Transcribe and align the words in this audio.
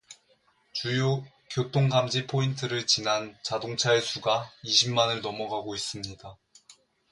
주요 0.73 1.23
교통 1.51 1.87
감지 1.87 2.25
포인트를 2.25 2.87
지난 2.87 3.37
자동차의 3.43 4.01
수가 4.01 4.51
이십만을 4.63 5.21
넘어가고 5.21 5.75
있습니다. 5.75 6.37